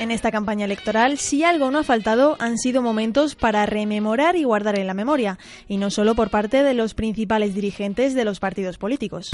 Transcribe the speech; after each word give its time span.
En 0.00 0.10
esta 0.10 0.30
campaña 0.30 0.64
electoral, 0.64 1.18
si 1.18 1.44
algo 1.44 1.70
no 1.70 1.80
ha 1.80 1.84
faltado, 1.84 2.38
han 2.40 2.56
sido 2.56 2.80
momentos 2.80 3.34
para 3.34 3.66
rememorar 3.66 4.34
y 4.34 4.44
guardar 4.44 4.78
en 4.78 4.86
la 4.86 4.94
memoria, 4.94 5.38
y 5.68 5.76
no 5.76 5.90
solo 5.90 6.14
por 6.14 6.30
parte 6.30 6.62
de 6.62 6.72
los 6.72 6.94
principales 6.94 7.54
dirigentes 7.54 8.14
de 8.14 8.24
los 8.24 8.40
partidos 8.40 8.78
políticos. 8.78 9.30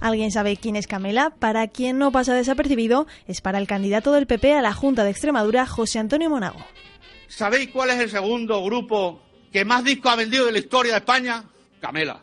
¿Alguien 0.00 0.32
sabe 0.32 0.56
quién 0.56 0.74
es 0.74 0.88
Camela? 0.88 1.30
Para 1.30 1.68
quien 1.68 1.96
no 1.96 2.10
pasa 2.10 2.34
desapercibido, 2.34 3.06
es 3.28 3.40
para 3.40 3.58
el 3.58 3.68
candidato 3.68 4.10
del 4.10 4.26
PP 4.26 4.54
a 4.54 4.60
la 4.60 4.72
Junta 4.72 5.04
de 5.04 5.10
Extremadura, 5.10 5.64
José 5.64 6.00
Antonio 6.00 6.28
Monago. 6.28 6.58
¿Sabéis 7.28 7.68
cuál 7.68 7.90
es 7.90 8.00
el 8.00 8.10
segundo 8.10 8.64
grupo 8.64 9.22
que 9.52 9.64
más 9.64 9.84
discos 9.84 10.10
ha 10.10 10.16
vendido 10.16 10.46
de 10.46 10.50
la 10.50 10.58
historia 10.58 10.94
de 10.94 10.98
España? 10.98 11.44
Camela. 11.80 12.20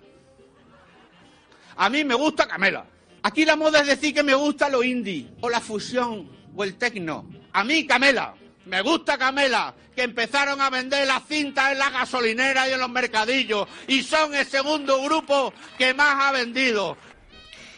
A 1.78 1.90
mí 1.90 2.04
me 2.04 2.16
gusta 2.16 2.46
Camela. 2.46 2.86
Aquí 3.26 3.46
la 3.46 3.56
moda 3.56 3.80
es 3.80 3.88
decir 3.88 4.14
que 4.14 4.22
me 4.22 4.36
gusta 4.36 4.68
lo 4.68 4.84
indie, 4.84 5.30
o 5.40 5.50
la 5.50 5.62
fusión, 5.62 6.30
o 6.56 6.64
el 6.64 6.76
tecno. 6.76 7.26
A 7.54 7.64
mí 7.64 7.88
Camela. 7.88 8.36
Me 8.66 8.82
gusta 8.82 9.18
Camela, 9.18 9.74
que 9.96 10.04
empezaron 10.04 10.60
a 10.60 10.70
vender 10.70 11.08
las 11.08 11.24
cintas 11.28 11.72
en 11.72 11.80
la 11.80 11.90
gasolinera 11.90 12.68
y 12.68 12.74
en 12.74 12.80
los 12.80 12.90
mercadillos, 12.90 13.68
y 13.88 14.04
son 14.04 14.34
el 14.36 14.46
segundo 14.46 15.02
grupo 15.04 15.54
que 15.78 15.94
más 15.94 16.16
ha 16.22 16.32
vendido. 16.34 16.98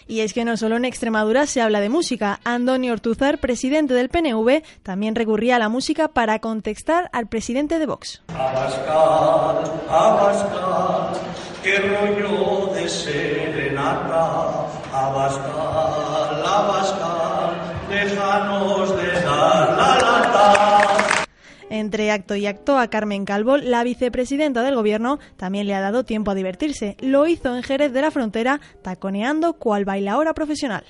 Y 0.08 0.21
es 0.21 0.34
que 0.34 0.45
no 0.45 0.58
solo 0.58 0.77
en 0.77 0.85
Extremadura 0.85 1.48
se 1.48 1.62
habla 1.62 1.80
de 1.80 1.90
música. 1.90 2.40
Antonio 2.43 2.93
Ortuzar, 2.93 3.40
presidente 3.40 3.96
del 3.96 4.09
PNV, 4.09 4.62
también 4.84 5.16
recurría 5.16 5.55
a 5.55 5.59
la 5.59 5.70
música 5.70 6.09
para 6.09 6.40
contestar 6.40 7.09
al 7.12 7.27
presidente 7.27 7.80
de 7.80 7.85
Vox. 7.88 8.21
Abascal, 8.27 9.82
Abascal, 9.90 11.20
qué 11.63 11.80
rollo 11.80 12.73
de 12.76 12.88
serenata. 12.88 14.55
Abascal, 14.95 16.43
Abascal, 16.46 17.55
déjanos 17.90 18.96
de 18.96 19.13
la 19.26 19.76
lata. 19.76 21.26
Entre 21.70 22.12
acto 22.12 22.35
y 22.35 22.46
acto, 22.46 22.77
a 22.77 22.87
Carmen 22.87 23.26
Calvo, 23.26 23.57
la 23.57 23.84
vicepresidenta 23.84 24.62
del 24.62 24.76
gobierno, 24.76 25.20
también 25.35 25.68
le 25.68 25.76
ha 25.76 25.82
dado 25.82 26.05
tiempo 26.05 26.32
a 26.32 26.35
divertirse. 26.35 26.96
Lo 27.02 27.27
hizo 27.27 27.54
en 27.55 27.63
Jerez 27.63 27.91
de 27.91 28.02
la 28.02 28.12
Frontera, 28.12 28.62
taconeando 28.84 29.55
cual 29.55 29.84
bailaora 29.84 30.34
profesional. 30.34 30.85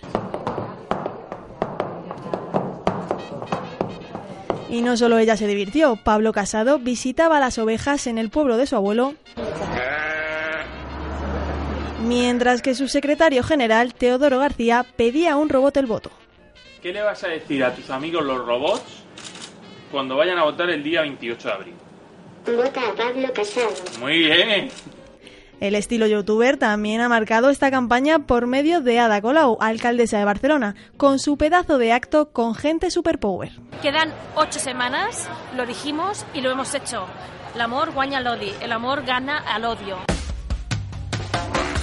Y 4.70 4.82
no 4.82 4.98
solo 4.98 5.18
ella 5.18 5.38
se 5.38 5.48
divirtió, 5.48 5.96
Pablo 6.04 6.32
Casado 6.32 6.78
visitaba 6.78 7.40
las 7.40 7.58
ovejas 7.58 8.06
en 8.06 8.20
el 8.20 8.30
pueblo 8.30 8.58
de 8.58 8.68
su 8.68 8.76
abuelo, 8.76 9.16
mientras 12.06 12.62
que 12.62 12.76
su 12.76 12.88
secretario 12.88 13.44
general, 13.44 13.94
Teodoro 13.94 14.40
García, 14.40 14.86
pedía 14.96 15.34
a 15.34 15.38
un 15.38 15.50
robot 15.50 15.78
el 15.78 15.86
voto. 15.86 16.12
¿Qué 16.82 16.94
le 16.94 17.02
vas 17.02 17.24
a 17.24 17.30
decir 17.30 17.64
a 17.64 17.74
tus 17.74 17.90
amigos 17.90 18.24
los 18.24 18.46
robots 18.46 19.04
cuando 19.92 20.16
vayan 20.16 20.38
a 20.38 20.44
votar 20.44 20.70
el 20.70 20.84
día 20.84 21.02
28 21.02 21.48
de 21.48 21.54
abril? 21.54 21.74
Vota 22.46 22.90
a 22.90 22.94
Pablo 22.94 23.34
Casado. 23.34 23.74
Muy 24.00 24.20
bien. 24.20 24.70
El 25.60 25.74
estilo 25.74 26.06
youtuber 26.06 26.58
también 26.58 27.02
ha 27.02 27.10
marcado 27.10 27.50
esta 27.50 27.72
campaña 27.72 28.20
por 28.20 28.46
medio 28.46 28.82
de 28.82 29.00
Ada 29.00 29.22
Colau, 29.22 29.58
alcaldesa 29.62 30.20
de 30.20 30.26
Barcelona, 30.26 30.76
con 30.98 31.18
su 31.18 31.38
pedazo 31.38 31.78
de 31.78 31.94
acto 31.94 32.32
con 32.32 32.56
gente 32.56 32.92
superpower. 32.92 33.52
Quedan 33.82 34.14
ocho 34.36 34.60
semanas, 34.60 35.28
lo 35.56 35.66
dijimos 35.66 36.26
y 36.34 36.42
lo 36.42 36.52
hemos 36.52 36.76
hecho. 36.76 37.08
El 37.56 37.62
amor 37.62 37.94
guaña 37.94 38.18
al 38.18 38.28
odio, 38.28 38.54
el 38.62 38.72
amor 38.74 39.06
gana 39.06 39.38
al 39.38 39.64
odio. 39.64 39.98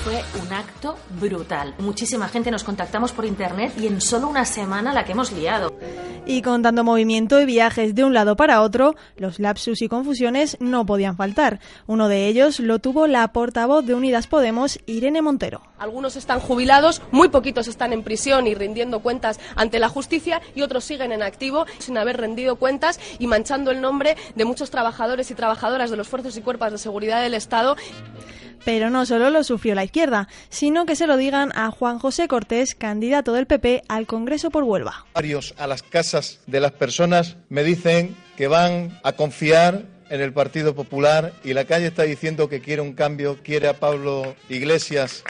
Fue 0.05 0.21
un 0.43 0.53
acto 0.53 0.99
brutal. 1.21 1.77
Muchísima 1.79 2.27
gente 2.27 2.51
nos 2.51 2.65
contactamos 2.65 3.13
por 3.13 3.25
internet 3.25 3.73
y 3.79 3.87
en 3.87 4.01
solo 4.01 4.27
una 4.27 4.45
semana 4.45 4.93
la 4.93 5.05
que 5.05 5.13
hemos 5.13 5.31
liado. 5.31 5.73
Y 6.27 6.43
con 6.43 6.61
tanto 6.63 6.83
movimiento 6.83 7.41
y 7.41 7.47
viajes 7.47 7.95
de 7.95 8.03
un 8.03 8.13
lado 8.13 8.35
para 8.35 8.63
otro, 8.63 8.97
los 9.17 9.39
lapsus 9.39 9.81
y 9.81 9.87
confusiones 9.87 10.57
no 10.59 10.85
podían 10.87 11.17
faltar. 11.17 11.61
Uno 11.87 12.09
de 12.09 12.27
ellos 12.27 12.59
lo 12.59 12.81
tuvo 12.81 13.07
la 13.07 13.33
portavoz 13.33 13.87
de 13.87 13.95
Unidas 13.95 14.27
Podemos, 14.27 14.81
Irene 14.87 15.23
Montero. 15.23 15.63
Algunos 15.79 16.17
están 16.17 16.41
jubilados, 16.41 17.01
muy 17.13 17.29
poquitos 17.29 17.69
están 17.69 17.93
en 17.93 18.03
prisión 18.03 18.49
y 18.49 18.55
rindiendo 18.55 19.01
cuentas 19.01 19.39
ante 19.55 19.79
la 19.79 19.89
justicia 19.89 20.43
y 20.57 20.63
otros 20.63 20.83
siguen 20.83 21.13
en 21.13 21.23
activo 21.23 21.65
sin 21.79 21.97
haber 21.97 22.17
rendido 22.17 22.57
cuentas 22.57 22.99
y 23.21 23.29
manchando 23.29 23.71
el 23.71 23.81
nombre 23.81 24.17
de 24.35 24.45
muchos 24.45 24.71
trabajadores 24.71 25.31
y 25.31 25.35
trabajadoras 25.35 25.91
de 25.91 25.97
los 25.97 26.09
fuerzas 26.09 26.37
y 26.37 26.41
cuerpos 26.41 26.73
de 26.73 26.79
seguridad 26.79 27.23
del 27.23 27.35
Estado. 27.35 27.77
Pero 28.65 28.91
no 28.91 29.07
solo 29.07 29.31
lo 29.31 29.45
sufrió 29.45 29.75
la 29.75 29.85
izquierda, 29.85 30.29
sino 30.49 30.87
que 30.87 30.97
se 30.97 31.07
lo 31.07 31.17
digan 31.17 31.53
a 31.55 31.71
Juan 31.71 31.99
José 31.99 32.29
Cortés, 32.29 32.75
candidato 32.75 33.33
del 33.33 33.47
PP 33.47 33.83
al 33.89 34.07
Congreso 34.07 34.51
por 34.51 34.65
Huelva. 34.65 35.07
Varios 35.15 35.55
a 35.59 35.67
las 35.67 35.83
casas 35.83 36.41
de 36.47 36.61
las 36.61 36.73
personas 36.73 37.37
me 37.49 37.65
dicen 37.65 38.17
que 38.37 38.47
van 38.47 38.99
a 39.03 39.13
confiar 39.13 39.83
en 40.11 40.21
el 40.21 40.33
Partido 40.33 40.75
Popular 40.75 41.33
y 41.43 41.55
la 41.55 41.65
calle 41.65 41.87
está 41.87 42.03
diciendo 42.03 42.49
que 42.49 42.61
quiere 42.61 42.83
un 42.83 42.93
cambio, 42.93 43.39
quiere 43.43 43.69
a 43.69 43.75
Pablo 43.75 44.37
Iglesias, 44.49 45.25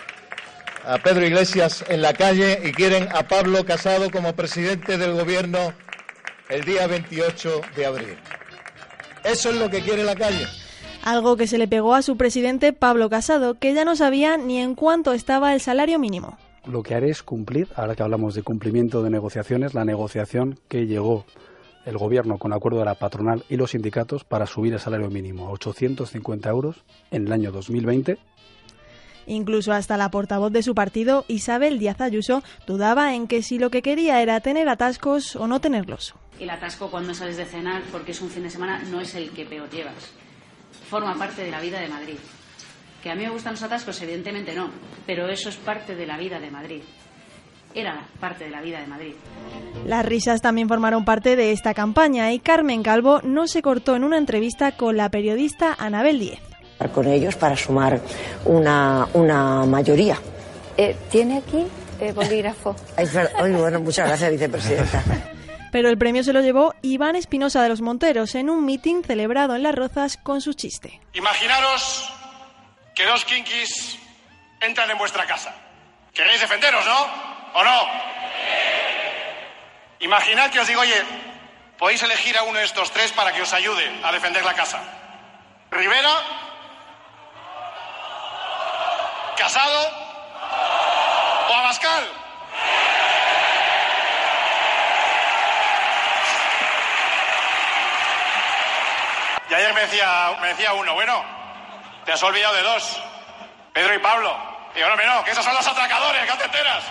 a 0.84 0.98
Pedro 0.98 1.24
Iglesias 1.24 1.84
en 1.88 2.02
la 2.02 2.12
calle 2.14 2.60
y 2.64 2.72
quieren 2.72 3.08
a 3.12 3.28
Pablo 3.28 3.64
Casado 3.64 4.10
como 4.10 4.34
presidente 4.34 4.98
del 4.98 5.12
gobierno 5.12 5.72
el 6.48 6.64
día 6.64 6.86
28 6.86 7.60
de 7.76 7.86
abril. 7.86 8.16
Eso 9.24 9.50
es 9.50 9.56
lo 9.56 9.70
que 9.70 9.80
quiere 9.80 10.02
la 10.02 10.16
calle. 10.16 10.46
Algo 11.02 11.36
que 11.36 11.46
se 11.46 11.58
le 11.58 11.66
pegó 11.66 11.94
a 11.94 12.02
su 12.02 12.16
presidente 12.16 12.72
Pablo 12.72 13.10
Casado, 13.10 13.58
que 13.58 13.74
ya 13.74 13.84
no 13.84 13.96
sabía 13.96 14.36
ni 14.36 14.58
en 14.58 14.74
cuánto 14.74 15.12
estaba 15.12 15.52
el 15.52 15.60
salario 15.60 15.98
mínimo. 15.98 16.38
Lo 16.64 16.82
que 16.84 16.94
haré 16.94 17.10
es 17.10 17.24
cumplir, 17.24 17.68
ahora 17.74 17.96
que 17.96 18.04
hablamos 18.04 18.34
de 18.34 18.42
cumplimiento 18.42 19.02
de 19.02 19.10
negociaciones, 19.10 19.74
la 19.74 19.84
negociación 19.84 20.60
que 20.68 20.86
llegó 20.86 21.24
el 21.84 21.98
gobierno 21.98 22.38
con 22.38 22.52
acuerdo 22.52 22.78
de 22.78 22.84
la 22.84 22.94
patronal 22.94 23.44
y 23.48 23.56
los 23.56 23.72
sindicatos 23.72 24.22
para 24.22 24.46
subir 24.46 24.72
el 24.72 24.78
salario 24.78 25.10
mínimo 25.10 25.48
a 25.48 25.50
850 25.50 26.48
euros 26.48 26.84
en 27.10 27.26
el 27.26 27.32
año 27.32 27.50
2020 27.50 28.18
Incluso 29.26 29.72
hasta 29.72 29.96
la 29.96 30.10
portavoz 30.10 30.52
de 30.52 30.62
su 30.62 30.74
partido, 30.74 31.24
Isabel 31.28 31.78
Díaz 31.78 32.00
Ayuso, 32.00 32.42
dudaba 32.66 33.14
en 33.14 33.26
que 33.26 33.42
si 33.42 33.58
lo 33.58 33.70
que 33.70 33.82
quería 33.82 34.20
era 34.22 34.40
tener 34.40 34.68
atascos 34.68 35.36
o 35.36 35.46
no 35.46 35.60
tenerlos. 35.60 36.14
El 36.40 36.50
atasco 36.50 36.90
cuando 36.90 37.14
sales 37.14 37.36
de 37.36 37.44
cenar 37.44 37.82
porque 37.92 38.12
es 38.12 38.20
un 38.20 38.30
fin 38.30 38.42
de 38.42 38.50
semana 38.50 38.82
no 38.90 39.00
es 39.00 39.14
el 39.14 39.30
que 39.30 39.44
peor 39.44 39.70
llevas. 39.70 40.12
Forma 40.92 41.14
parte 41.14 41.42
de 41.42 41.50
la 41.50 41.58
vida 41.58 41.80
de 41.80 41.88
Madrid. 41.88 42.18
¿Que 43.02 43.10
a 43.10 43.14
mí 43.14 43.24
me 43.24 43.30
gustan 43.30 43.54
los 43.54 43.62
atascos? 43.62 43.98
Evidentemente 44.02 44.54
no, 44.54 44.68
pero 45.06 45.26
eso 45.30 45.48
es 45.48 45.56
parte 45.56 45.94
de 45.96 46.04
la 46.04 46.18
vida 46.18 46.38
de 46.38 46.50
Madrid. 46.50 46.82
Era 47.74 48.06
parte 48.20 48.44
de 48.44 48.50
la 48.50 48.60
vida 48.60 48.78
de 48.78 48.86
Madrid. 48.86 49.14
Las 49.86 50.04
risas 50.04 50.42
también 50.42 50.68
formaron 50.68 51.06
parte 51.06 51.34
de 51.34 51.50
esta 51.52 51.72
campaña 51.72 52.30
y 52.34 52.40
Carmen 52.40 52.82
Calvo 52.82 53.22
no 53.22 53.46
se 53.46 53.62
cortó 53.62 53.96
en 53.96 54.04
una 54.04 54.18
entrevista 54.18 54.72
con 54.72 54.98
la 54.98 55.08
periodista 55.08 55.74
Anabel 55.78 56.18
Díez. 56.18 56.40
con 56.92 57.06
ellos 57.06 57.36
para 57.36 57.56
sumar 57.56 57.98
una, 58.44 59.08
una 59.14 59.64
mayoría. 59.64 60.18
Eh, 60.76 60.94
¿Tiene 61.10 61.38
aquí 61.38 61.64
eh, 62.00 62.12
bolígrafo? 62.12 62.76
Ay, 62.98 63.06
bueno, 63.52 63.80
muchas 63.80 64.08
gracias, 64.08 64.30
vicepresidenta. 64.30 65.02
Pero 65.72 65.88
el 65.88 65.96
premio 65.96 66.22
se 66.22 66.34
lo 66.34 66.42
llevó 66.42 66.74
Iván 66.82 67.16
Espinosa 67.16 67.62
de 67.62 67.70
los 67.70 67.80
Monteros 67.80 68.34
en 68.34 68.50
un 68.50 68.64
mitin 68.64 69.02
celebrado 69.02 69.56
en 69.56 69.62
Las 69.62 69.74
Rozas 69.74 70.18
con 70.18 70.42
su 70.42 70.52
chiste. 70.52 71.00
Imaginaros 71.14 72.12
que 72.94 73.06
dos 73.06 73.24
kinkis 73.24 73.98
entran 74.60 74.90
en 74.90 74.98
vuestra 74.98 75.26
casa. 75.26 75.54
Queréis 76.12 76.42
defenderos, 76.42 76.84
¿no? 76.84 77.06
¿O 77.54 77.64
no? 77.64 77.86
Imaginad 80.00 80.50
que 80.50 80.60
os 80.60 80.68
digo, 80.68 80.82
oye, 80.82 81.02
podéis 81.78 82.02
elegir 82.02 82.36
a 82.36 82.42
uno 82.42 82.58
de 82.58 82.64
estos 82.66 82.90
tres 82.90 83.10
para 83.12 83.32
que 83.32 83.40
os 83.40 83.52
ayude 83.54 83.90
a 84.04 84.12
defender 84.12 84.44
la 84.44 84.52
casa. 84.52 84.78
Rivera, 85.70 86.12
Casado 89.38 89.88
o 91.48 91.54
Abascal. 91.54 92.21
Ayer 99.62 99.74
me 99.74 99.80
decía, 99.82 100.36
me 100.40 100.48
decía 100.48 100.72
uno, 100.74 100.94
bueno, 100.94 101.22
te 102.04 102.12
has 102.12 102.22
olvidado 102.22 102.54
de 102.54 102.62
dos, 102.62 103.00
Pedro 103.72 103.94
y 103.94 103.98
Pablo. 103.98 104.36
Y 104.74 104.80
yo, 104.80 104.88
no, 104.88 104.96
no, 104.96 105.24
que 105.24 105.30
esos 105.30 105.44
son 105.44 105.54
los 105.54 105.66
atracadores, 105.66 106.22
que 106.22 106.30
no 106.30 106.38
te 106.38 106.44
enteras. 106.44 106.84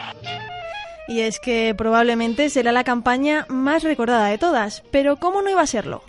Y 1.07 1.21
es 1.21 1.39
que 1.39 1.73
probablemente 1.75 2.49
será 2.49 2.71
la 2.71 2.83
campaña 2.83 3.45
más 3.49 3.83
recordada 3.83 4.27
de 4.27 4.37
todas, 4.37 4.83
pero 4.91 5.17
¿cómo 5.17 5.41
no 5.41 5.49
iba 5.49 5.61
a 5.61 5.67
serlo? 5.67 6.03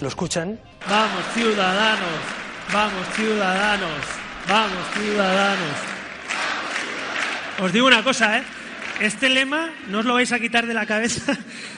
¿Lo 0.00 0.08
escuchan? 0.08 0.60
Vamos, 0.88 1.24
ciudadanos, 1.34 2.20
vamos, 2.72 3.08
ciudadanos, 3.14 4.00
vamos, 4.48 4.86
ciudadanos. 4.94 5.76
Os 7.60 7.72
digo 7.72 7.86
una 7.86 8.04
cosa, 8.04 8.38
¿eh? 8.38 8.44
Este 9.00 9.28
lema 9.28 9.70
no 9.88 10.00
os 10.00 10.04
lo 10.04 10.14
vais 10.14 10.30
a 10.32 10.38
quitar 10.38 10.66
de 10.66 10.74
la 10.74 10.86
cabeza. 10.86 11.36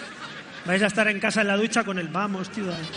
vais 0.67 0.83
a 0.83 0.87
estar 0.87 1.09
en 1.09 1.21
casa 1.21 1.41
en 1.43 1.49
la 1.49 1.57
ducha 1.57 1.85
con 1.85 1.99
el 1.99 2.09
vamos, 2.09 2.51
ciudadanos. 2.51 2.91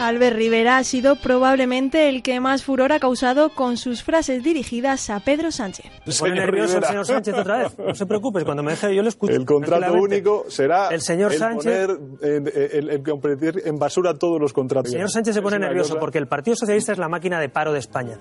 Albert 0.00 0.36
Rivera 0.36 0.78
ha 0.78 0.84
sido 0.84 1.16
probablemente 1.16 2.08
el 2.08 2.22
que 2.22 2.40
más 2.40 2.64
furor 2.64 2.92
ha 2.92 2.98
causado 3.00 3.50
con 3.50 3.76
sus 3.76 4.02
frases 4.02 4.42
dirigidas 4.42 5.10
a 5.10 5.20
Pedro 5.20 5.50
Sánchez. 5.52 5.86
Se 6.06 6.18
pone 6.20 6.34
nervioso 6.36 6.78
el 6.78 6.84
señor 6.84 7.06
Sánchez 7.06 7.34
otra 7.34 7.58
vez. 7.58 7.78
No 7.78 7.94
se 7.94 8.06
preocupe, 8.06 8.44
cuando 8.44 8.62
me 8.62 8.72
deje 8.72 8.94
yo 8.94 9.02
lo 9.02 9.08
escucho. 9.08 9.34
El 9.34 9.44
contrato 9.44 9.92
único 9.92 10.44
será 10.48 10.88
El 10.88 11.00
señor 11.02 11.32
Sánchez- 11.34 11.86
poner 11.86 12.90
en, 12.92 13.02
convertir 13.04 13.62
basura 13.74 14.14
todos 14.14 14.40
los 14.40 14.52
contratos. 14.52 14.86
El 14.86 14.92
señor 14.98 15.10
Sánchez 15.10 15.34
se 15.34 15.42
pone 15.42 15.58
nervioso 15.58 15.90
cosa- 15.90 16.00
porque 16.00 16.18
el 16.18 16.26
Partido 16.26 16.56
Socialista 16.56 16.92
es 16.92 16.98
la 16.98 17.08
máquina 17.08 17.38
de 17.38 17.48
paro 17.48 17.72
de 17.72 17.78
España. 17.78 18.18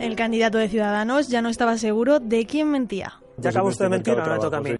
El 0.00 0.16
candidato 0.16 0.58
de 0.58 0.68
Ciudadanos 0.68 1.28
ya 1.28 1.42
no 1.42 1.48
estaba 1.48 1.78
seguro 1.78 2.18
de 2.18 2.44
quién 2.44 2.68
mentía. 2.70 3.12
Ya 3.38 3.50
acabó 3.50 3.68
usted 3.68 3.84
de 3.86 3.88
mentir, 3.90 4.14
ahora 4.18 4.34
me 4.34 4.40
toca 4.40 4.56
a 4.58 4.60
mí. 4.60 4.70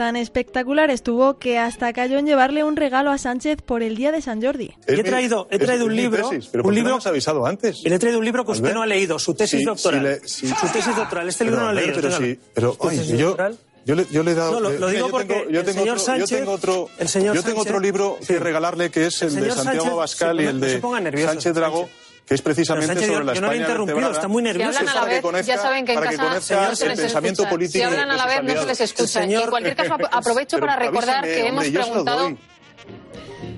Tan 0.00 0.16
espectacular 0.16 0.88
estuvo 0.88 1.38
que 1.38 1.58
hasta 1.58 1.92
cayó 1.92 2.16
en 2.16 2.24
llevarle 2.24 2.64
un 2.64 2.74
regalo 2.74 3.10
a 3.10 3.18
Sánchez 3.18 3.58
por 3.60 3.82
el 3.82 3.96
día 3.96 4.10
de 4.12 4.22
San 4.22 4.40
Jordi. 4.40 4.70
Y 4.88 4.98
he 4.98 5.04
traído, 5.04 5.46
he 5.50 5.58
traído 5.58 5.84
un 5.84 5.94
libro, 5.94 6.30
un 6.64 6.74
libro, 6.74 6.94
has 6.94 7.06
avisado 7.06 7.44
antes? 7.44 7.82
le 7.84 7.94
he 7.94 7.98
traído 7.98 8.18
un 8.18 8.24
libro 8.24 8.46
que 8.46 8.52
usted 8.52 8.72
no 8.72 8.80
ha 8.80 8.86
leído, 8.86 9.18
su 9.18 9.34
tesis 9.34 9.58
Sí, 9.60 9.64
doctoral. 9.66 10.20
sí 10.24 10.46
le- 10.46 10.54
sí. 10.54 10.58
Su 10.58 10.72
tesis 10.72 10.96
doctoral, 10.96 11.28
este 11.28 11.44
libro 11.44 11.58
Pero, 11.58 11.66
no 11.68 11.72
lo 11.74 11.78
ha 11.78 11.82
leído. 11.82 12.00
Pero, 12.00 12.16
sí, 12.16 12.38
pero 12.54 12.72
tesis 12.80 13.08
yo, 13.08 13.26
doctoral. 13.26 13.58
yo, 13.84 13.94
le, 13.94 14.06
yo 14.10 14.22
le 14.22 14.30
he 14.30 14.34
dado. 14.34 14.52
No, 14.52 14.60
lo- 14.60 14.70
lo 14.70 14.88
digo 14.88 15.06
yo 15.08 15.10
porque 15.10 15.34
tengo, 15.34 15.50
yo 15.50 15.60
el 15.60 15.66
tengo 15.66 15.80
señor 15.80 15.96
otro, 15.98 16.06
Sánchez- 16.14 16.30
yo 16.30 16.36
tengo 16.38 16.52
otro, 16.52 16.88
el 16.96 17.08
señor 17.08 17.36
yo 17.36 17.42
tengo 17.42 17.56
Sánchez- 17.58 17.68
otro 17.70 17.80
libro 17.80 18.18
que 18.26 18.38
regalarle 18.38 18.90
que 18.90 19.04
es 19.04 19.20
el, 19.20 19.34
de 19.34 19.40
señor 19.42 19.52
Santiago 19.58 19.84
Sánchez- 19.84 19.92
Abascal 19.92 20.36
sí, 20.38 20.42
y 20.44 20.46
el 20.46 20.60
no 20.60 20.66
se 20.66 20.72
de 20.72 20.78
ponga 20.78 21.00
nervioso, 21.00 21.28
Sánchez 21.34 21.54
Dragó, 21.54 21.88
que 22.30 22.34
es 22.36 22.42
precisamente 22.42 22.94
sobre 22.94 23.06
yo- 23.08 23.22
la 23.24 23.34
yo 23.34 23.40
no 23.40 23.46
España 23.48 23.60
interrumpido, 23.62 24.10
está 24.12 24.28
muy 24.28 24.40
nervioso. 24.42 24.70
Es 24.70 24.76
Si 24.76 24.80
hablan 24.86 24.88
a 24.88 24.94
para 24.94 25.04
la 25.04 25.08
que 25.08 25.14
vez, 25.16 25.22
conozca- 25.22 25.46
ya 25.46 25.58
saben 25.58 25.84
que 25.84 25.92
en 25.94 26.00
casa 26.00 26.40
señor, 26.40 26.76
se 26.76 26.84
el 26.84 26.90
les 26.90 27.00
pensamiento 27.00 27.42
escucha. 27.42 27.50
político 27.50 27.78
Si 27.78 27.82
hablan 27.82 28.08
a 28.08 28.12
de 28.12 28.18
la 28.18 28.26
vez, 28.26 28.42
no 28.54 28.60
se 28.60 28.66
les 28.68 28.80
escucha. 28.80 29.24
En 29.24 29.50
cualquier 29.50 29.74
caso, 29.76 29.94
ap- 29.94 30.00
aprovecho 30.12 30.56
Pero 30.56 30.66
para 30.68 30.76
recordar 30.78 31.18
avísame, 31.24 31.34
que 31.34 31.48
hemos 31.48 31.66
hombre, 31.66 31.82
preguntado... 31.82 32.32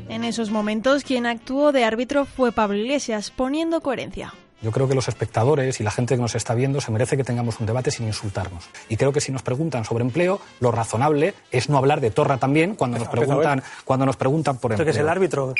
En 0.08 0.24
esos 0.24 0.50
momentos, 0.50 1.04
quien 1.04 1.26
actuó 1.26 1.70
de 1.72 1.84
árbitro 1.84 2.24
fue 2.24 2.50
Pablo 2.50 2.76
Iglesias, 2.78 3.30
poniendo 3.30 3.82
coherencia. 3.82 4.32
Yo 4.62 4.70
creo 4.70 4.88
que 4.88 4.94
los 4.94 5.06
espectadores 5.08 5.80
y 5.80 5.82
la 5.84 5.90
gente 5.90 6.14
que 6.14 6.20
nos 6.22 6.34
está 6.34 6.54
viendo 6.54 6.80
se 6.80 6.90
merece 6.92 7.16
que 7.18 7.25
tengamos 7.25 7.60
un 7.60 7.66
debate 7.66 7.90
sin 7.90 8.06
insultarnos. 8.06 8.64
Y 8.88 8.96
creo 8.96 9.12
que 9.12 9.20
si 9.20 9.32
nos 9.32 9.42
preguntan 9.42 9.84
sobre 9.84 10.02
empleo, 10.04 10.40
lo 10.60 10.70
razonable 10.70 11.34
es 11.50 11.68
no 11.68 11.76
hablar 11.76 12.00
de 12.00 12.10
torra 12.10 12.38
también 12.38 12.75
cuando 12.75 12.98
nos 12.98 13.08
preguntan, 13.08 13.62
cuando 13.84 14.06
nos 14.06 14.16
preguntan 14.16 14.56
por 14.58 14.72
empleo. 14.72 14.86
que 14.86 14.92
es 14.92 14.96
el 14.96 15.08
árbitro. 15.10 15.54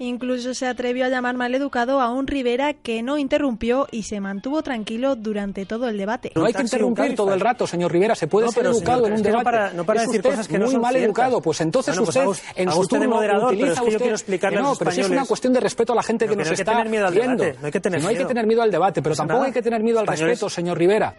Incluso 0.00 0.54
se 0.54 0.66
atrevió 0.66 1.04
a 1.04 1.08
llamar 1.08 1.36
maleducado 1.36 2.00
a 2.00 2.10
un 2.10 2.26
Rivera 2.26 2.74
que 2.74 3.02
no 3.02 3.16
interrumpió 3.16 3.86
y 3.92 4.02
se 4.02 4.18
mantuvo 4.20 4.62
tranquilo 4.62 5.14
durante 5.14 5.66
todo 5.66 5.88
el 5.88 5.96
debate. 5.96 6.32
No 6.34 6.44
hay 6.46 6.52
que 6.52 6.62
interrumpir 6.62 7.14
todo 7.14 7.32
el 7.32 7.38
rato, 7.40 7.66
señor 7.66 7.92
Rivera. 7.92 8.14
Se 8.16 8.26
puede 8.26 8.46
No, 8.46 8.52
ser 8.52 8.62
pero, 8.64 8.74
educado 8.74 9.04
señor, 9.04 9.10
en 9.12 9.16
un 9.18 9.22
que 9.22 9.30
no 9.30 9.38
debate. 9.38 9.44
para- 9.44 9.70
no 9.72 9.84
para 9.84 10.00
Es 10.02 10.06
decir 10.08 10.20
usted 10.20 10.30
cosas 10.30 10.48
que 10.48 10.58
no 10.58 10.64
muy 10.64 10.72
son 10.72 10.80
mal 10.82 10.90
ciertas. 10.94 11.06
educado. 11.06 11.40
Pues 11.40 11.60
entonces 11.60 11.94
Bueno, 11.96 12.12
pues 12.12 12.16
usted 12.38 12.62
en 12.62 12.72
su 12.72 12.86
turno 12.88 13.08
moderador, 13.08 13.50
pero 13.50 13.62
utiliza 13.62 13.72
es 13.72 13.78
que 13.78 13.84
yo 13.84 13.88
usted- 13.90 13.98
quiero 14.00 14.14
explicarle 14.16 14.56
Que 14.56 14.58
a 14.58 14.62
no, 14.62 14.68
los 14.70 14.78
pero 14.78 14.90
si 14.90 15.00
es 15.00 15.10
una 15.10 15.24
cuestión 15.26 15.52
de 15.52 15.60
respeto 15.60 15.92
a 15.92 15.96
la 15.96 16.02
gente 16.02 16.24
Pero 16.24 16.30
que 16.32 16.34
que 16.34 16.38
nos 16.38 16.46
no 16.48 16.50
hay 16.52 16.56
que 16.56 16.62
está 16.62 16.72
tener 16.72 16.88
miedo 16.90 17.06
al 17.06 17.14
viendo. 17.14 17.44
debate, 17.44 17.58
no 17.60 17.66
hay 17.66 17.72
que 17.72 17.80
tener 17.80 18.02
no 18.02 18.08
hay 18.08 18.14
que 18.14 18.18
miedo. 18.18 18.28
tener 18.28 18.46
miedo 18.46 18.62
al 18.62 18.70
debate, 18.72 19.00
pero 19.02 19.10
Pues 19.12 19.18
tampoco 19.18 19.38
nada. 19.38 19.46
hay 19.46 19.52
que 19.52 19.62
tener 19.62 19.82
miedo 19.82 19.98
al 20.00 20.04
Españoles- 20.06 20.28
respeto, 20.40 20.50
señor 20.50 20.76
Rivera. 20.78 21.14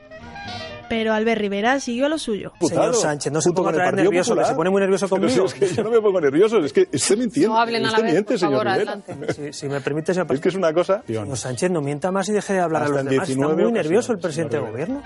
Pero 0.90 1.14
Albert 1.14 1.42
Rivera 1.42 1.80
siguió 1.80 2.06
a 2.06 2.10
lo 2.10 2.18
suyo. 2.18 2.54
Señor 2.62 2.94
Sánchez, 2.96 3.32
no 3.34 3.42
se 3.42 3.52
ponga 3.52 3.70
otra 3.72 3.86
vez 3.92 4.04
nervioso, 4.04 4.36
que 4.36 4.46
se 4.46 4.54
pone 4.54 4.70
muy 4.70 4.82
nervioso 4.82 5.08
Pero 5.08 5.22
conmigo. 5.22 5.48
si 5.48 5.64
es 5.64 5.70
que 5.70 5.76
yo 5.76 5.84
no 5.84 5.90
me 5.90 6.00
pongo 6.02 6.22
nervioso, 6.22 6.58
es 6.60 6.72
que 6.74 6.88
esté 6.92 7.16
mintiendo. 7.16 7.54
No 7.54 7.60
hablen 7.60 7.86
a 7.86 7.92
la 7.92 7.94
usted 7.94 8.04
vez, 8.04 8.12
miente, 8.14 8.34
por 8.34 8.40
señor 8.40 8.64
favor, 8.66 8.68
Rivera. 8.80 8.92
adelante. 8.94 9.34
Si, 9.52 9.54
si 9.54 9.70
me 9.70 9.82
permite, 9.82 10.14
señor 10.14 10.32
Es 10.34 10.40
que 10.40 10.50
es 10.50 10.56
una 10.56 10.74
cosa. 10.74 11.04
Señor 11.08 11.36
Sánchez, 11.38 11.72
no 11.72 11.82
mienta 11.82 12.12
más 12.12 12.30
y 12.30 12.34
deje 12.34 12.54
de 12.54 12.60
hablar 12.60 12.84
Hasta 12.84 13.00
a 13.00 13.04
los 13.04 13.12
demás. 13.12 13.30
Está 13.30 13.36
19 13.36 13.64
muy 13.64 13.72
nervioso 13.72 14.12
el 14.12 14.20
presidente 14.20 14.58
señor 14.58 14.72
gobierno. 14.72 15.02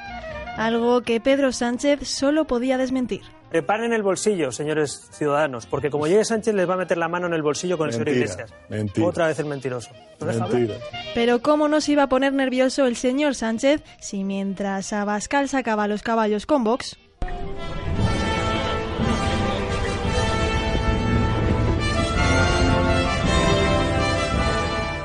Algo 0.57 1.01
que 1.01 1.21
Pedro 1.21 1.51
Sánchez 1.53 2.07
solo 2.07 2.45
podía 2.45 2.77
desmentir. 2.77 3.21
Preparen 3.49 3.93
el 3.93 4.03
bolsillo, 4.03 4.51
señores 4.51 5.09
ciudadanos, 5.11 5.65
porque 5.65 5.89
como 5.89 6.05
llegue 6.05 6.23
Sánchez 6.23 6.53
les 6.53 6.69
va 6.69 6.75
a 6.75 6.77
meter 6.77 6.97
la 6.97 7.07
mano 7.07 7.27
en 7.27 7.33
el 7.33 7.41
bolsillo 7.41 7.77
con 7.77 7.87
el 7.87 7.93
señor 7.93 8.07
Mentira, 8.07 8.25
Iglesias. 8.25 8.53
mentira. 8.69 9.07
Otra 9.07 9.27
vez 9.27 9.39
el 9.39 9.45
mentiroso. 9.45 9.89
Mentira. 10.19 10.75
Pero 11.15 11.41
¿cómo 11.41 11.67
no 11.67 11.81
se 11.81 11.93
iba 11.93 12.03
a 12.03 12.09
poner 12.09 12.33
nervioso 12.33 12.85
el 12.85 12.95
señor 12.95 13.33
Sánchez 13.33 13.81
si 13.99 14.23
mientras 14.23 14.93
Abascal 14.93 15.49
sacaba 15.49 15.87
los 15.87 16.03
caballos 16.03 16.45
con 16.45 16.63
Vox, 16.63 16.97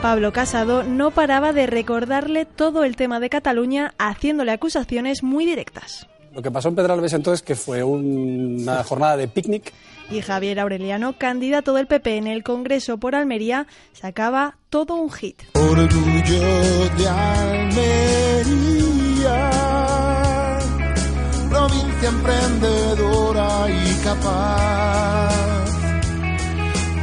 Pablo 0.05 0.35
Casado 0.35 0.83
no 0.83 1.13
paraba 1.13 1.55
de 1.55 1.67
recordarle 1.67 2.45
todo 2.45 2.85
el 2.85 2.95
tema 2.95 3.21
de 3.21 3.31
Cataluña 3.31 3.95
haciéndole 3.97 4.53
acusaciones 4.53 5.23
muy 5.23 5.47
directas. 5.47 6.07
Lo 6.35 6.43
que 6.43 6.51
pasó 6.51 6.69
en 6.69 6.75
Pedralbes 6.75 7.13
entonces 7.13 7.43
que 7.43 7.55
fue 7.55 7.85
una 7.85 8.83
jornada 8.83 9.17
de 9.17 9.29
picnic. 9.29 9.73
Y 10.11 10.21
Javier 10.21 10.59
Aureliano, 10.59 11.17
candidato 11.17 11.75
del 11.75 11.87
PP 11.87 12.17
en 12.17 12.27
el 12.27 12.43
Congreso 12.43 12.99
por 12.99 13.15
Almería, 13.15 13.69
sacaba 13.93 14.57
todo 14.69 14.97
un 14.97 15.13
hit. 15.13 15.43
Orgullo 15.55 16.89
de 16.99 17.09
Almería, 17.09 17.79
provincia 21.49 22.09
emprendedora 22.09 23.67
y 23.71 23.95
capaz, 24.03 25.65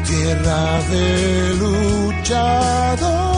tierra 0.05 0.81
de 0.91 1.55
luchadores, 1.55 3.30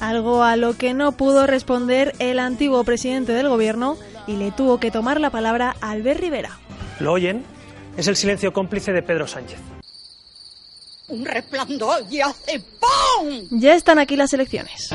Algo 0.00 0.42
a 0.42 0.56
lo 0.56 0.76
que 0.76 0.94
no 0.94 1.12
pudo 1.12 1.46
responder 1.46 2.14
el 2.18 2.38
antiguo 2.38 2.84
presidente 2.84 3.32
del 3.32 3.48
gobierno 3.48 3.96
y 4.26 4.36
le 4.36 4.50
tuvo 4.50 4.78
que 4.78 4.90
tomar 4.90 5.20
la 5.20 5.30
palabra 5.30 5.76
a 5.80 5.90
Albert 5.90 6.20
Rivera. 6.20 6.58
¿Lo 7.00 7.12
oyen? 7.12 7.44
Es 7.96 8.08
el 8.08 8.16
silencio 8.16 8.52
cómplice 8.52 8.92
de 8.92 9.02
Pedro 9.02 9.26
Sánchez. 9.26 9.58
Un 11.08 11.24
resplandor 11.24 12.04
y 12.10 12.20
hace 12.20 12.60
¡pum! 12.60 13.48
Ya 13.50 13.74
están 13.74 13.98
aquí 13.98 14.16
las 14.16 14.32
elecciones. 14.32 14.90